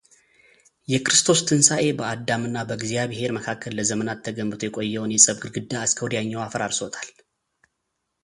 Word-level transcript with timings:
የክርስቶስ 0.91 1.39
ትንሣኤ 1.49 1.83
በአዳምና 1.99 2.61
በእግዚአብሔር 2.69 3.31
መካከል 3.37 3.75
ለዘመናት 3.79 4.23
ተገንብቶ 4.27 4.61
የቆየውን 4.67 5.13
የጸብ 5.15 5.37
ግድግዳ 5.43 5.83
እስከ 5.89 6.05
ወዲያኛው 6.05 6.43
አፈራርሶታል። 6.47 7.09